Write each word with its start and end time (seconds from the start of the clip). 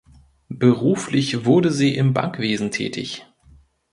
Beruflich 0.49 1.45
wurde 1.45 1.71
sie 1.71 1.93
im 1.95 2.11
Bankwesen 2.11 2.71
tätig. 2.71 3.23